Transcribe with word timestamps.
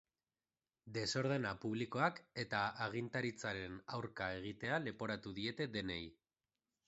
Desordena 0.93 1.49
publikoak 1.65 2.21
eta 2.45 2.61
agintaritzaren 2.87 3.77
aurka 3.97 4.29
egitea 4.41 4.83
leporatu 4.87 5.35
diete 5.41 5.69
denei. 5.77 6.03